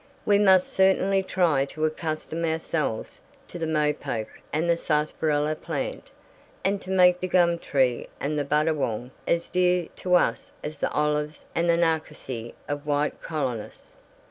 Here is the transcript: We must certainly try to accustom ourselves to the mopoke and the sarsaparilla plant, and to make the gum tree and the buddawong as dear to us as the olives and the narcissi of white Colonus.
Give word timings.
We 0.25 0.39
must 0.39 0.73
certainly 0.73 1.21
try 1.21 1.65
to 1.65 1.85
accustom 1.85 2.43
ourselves 2.43 3.19
to 3.47 3.59
the 3.59 3.67
mopoke 3.67 4.39
and 4.51 4.67
the 4.67 4.75
sarsaparilla 4.75 5.53
plant, 5.53 6.09
and 6.65 6.81
to 6.81 6.89
make 6.89 7.19
the 7.19 7.27
gum 7.27 7.59
tree 7.59 8.07
and 8.19 8.35
the 8.35 8.43
buddawong 8.43 9.11
as 9.27 9.47
dear 9.47 9.89
to 9.97 10.15
us 10.15 10.51
as 10.63 10.79
the 10.79 10.89
olives 10.91 11.45
and 11.53 11.69
the 11.69 11.77
narcissi 11.77 12.55
of 12.67 12.87
white 12.87 13.21
Colonus. 13.21 13.93